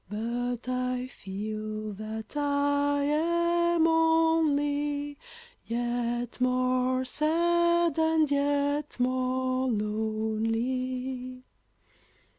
But 0.09 0.67
I 0.67 1.05
feel 1.05 1.93
that 1.93 2.35
I 2.35 3.03
am 3.03 3.85
only 3.85 5.19
Yet 5.63 6.41
more 6.41 7.05
sad, 7.05 7.99
and 7.99 8.31
yet 8.31 8.99
more 8.99 9.67
lonely! 9.67 11.43